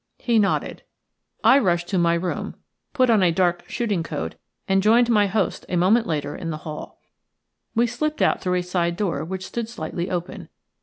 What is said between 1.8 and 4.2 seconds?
to my room, put on a dark shooting